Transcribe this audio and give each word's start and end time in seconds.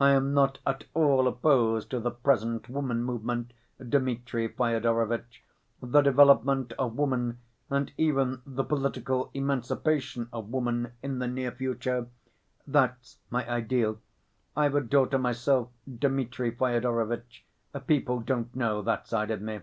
I 0.00 0.10
am 0.10 0.34
not 0.34 0.58
at 0.66 0.86
all 0.92 1.28
opposed 1.28 1.88
to 1.90 2.00
the 2.00 2.10
present 2.10 2.68
woman 2.68 3.00
movement, 3.04 3.52
Dmitri 3.80 4.48
Fyodorovitch. 4.48 5.44
The 5.80 6.02
development 6.02 6.72
of 6.80 6.96
woman, 6.96 7.38
and 7.70 7.92
even 7.96 8.42
the 8.44 8.64
political 8.64 9.30
emancipation 9.34 10.28
of 10.32 10.48
woman 10.50 10.94
in 11.00 11.20
the 11.20 11.28
near 11.28 11.52
future—that's 11.52 13.18
my 13.30 13.48
ideal. 13.48 14.00
I've 14.56 14.74
a 14.74 14.80
daughter 14.80 15.16
myself, 15.16 15.68
Dmitri 15.88 16.50
Fyodorovitch, 16.50 17.44
people 17.86 18.18
don't 18.18 18.56
know 18.56 18.82
that 18.82 19.06
side 19.06 19.30
of 19.30 19.40
me. 19.40 19.60